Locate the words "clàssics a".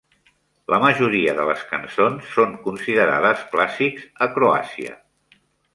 3.55-4.31